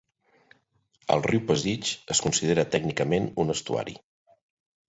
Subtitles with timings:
[1.15, 3.99] El riu Pasig es considera tècnicament un estuari.